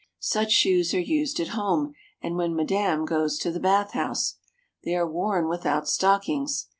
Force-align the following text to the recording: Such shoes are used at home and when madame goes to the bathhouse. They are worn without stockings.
Such 0.17 0.51
shoes 0.51 0.95
are 0.95 0.99
used 0.99 1.39
at 1.39 1.49
home 1.49 1.93
and 2.23 2.35
when 2.35 2.55
madame 2.55 3.05
goes 3.05 3.37
to 3.37 3.51
the 3.51 3.59
bathhouse. 3.59 4.37
They 4.83 4.95
are 4.95 5.07
worn 5.07 5.47
without 5.47 5.87
stockings. 5.87 6.69